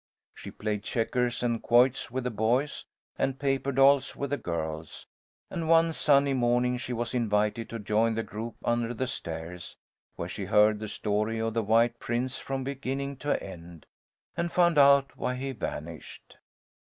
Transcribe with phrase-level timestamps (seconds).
[0.33, 2.85] She played checkers and quoits with the boys,
[3.19, 5.05] and paper dolls with the girls,
[5.51, 9.77] and one sunny morning she was invited to join the group under the stairs,
[10.15, 13.85] where she heard the story of the white prince from beginning to end,
[14.35, 16.39] and found out why he vanished.